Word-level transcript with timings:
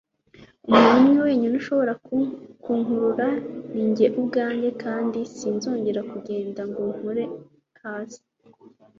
umuntu 0.71 1.07
wenyine 1.25 1.53
ushobora 1.61 1.93
kunkurura 2.63 3.27
ni 3.73 3.83
njye 3.89 4.07
ubwanjye, 4.19 4.69
kandi 4.83 5.19
sinzongera 5.35 5.99
kundeka 6.09 6.61
ngo 6.69 6.81
nkure 6.95 7.23
hasi 7.81 8.21